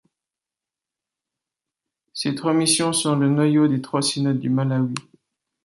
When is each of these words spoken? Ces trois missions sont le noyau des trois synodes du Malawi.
Ces 2.13 2.33
trois 2.33 2.55
missions 2.55 2.91
sont 2.91 3.15
le 3.15 3.29
noyau 3.29 3.67
des 3.67 3.83
trois 3.83 4.01
synodes 4.01 4.39
du 4.39 4.49
Malawi. 4.49 4.95